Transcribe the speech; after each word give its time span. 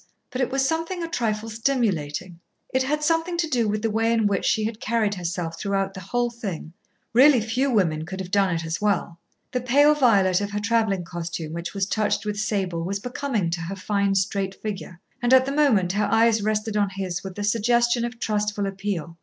But 0.31 0.41
it 0.41 0.49
was 0.49 0.67
something 0.67 1.03
a 1.03 1.07
trifle 1.07 1.47
stimulating. 1.47 2.39
It 2.73 2.81
had 2.81 3.03
something 3.03 3.37
to 3.37 3.47
do 3.47 3.67
with 3.67 3.83
the 3.83 3.91
way 3.91 4.11
in 4.11 4.25
which 4.25 4.45
she 4.45 4.63
had 4.63 4.79
carried 4.79 5.13
herself 5.13 5.59
throughout 5.59 5.93
the 5.93 5.99
whole 5.99 6.31
thing. 6.31 6.73
Really 7.13 7.39
few 7.39 7.69
women 7.69 8.03
could 8.07 8.19
have 8.19 8.31
done 8.31 8.51
it 8.55 8.65
as 8.65 8.81
well. 8.81 9.19
The 9.51 9.61
pale 9.61 9.93
violet 9.93 10.41
of 10.41 10.49
her 10.49 10.59
travelling 10.59 11.03
costume 11.03 11.53
which 11.53 11.75
was 11.75 11.85
touched 11.85 12.25
with 12.25 12.39
sable 12.39 12.81
was 12.83 12.99
becoming 12.99 13.51
to 13.51 13.61
her 13.61 13.75
fine, 13.75 14.15
straight 14.15 14.59
figure. 14.59 14.99
And 15.21 15.35
at 15.35 15.45
the 15.45 15.51
moment 15.51 15.91
her 15.91 16.05
eyes 16.11 16.41
rested 16.41 16.75
on 16.75 16.89
his 16.89 17.23
with 17.23 17.35
the 17.35 17.43
suggestion 17.43 18.03
of 18.03 18.19
trustful 18.19 18.65
appeal. 18.65 19.17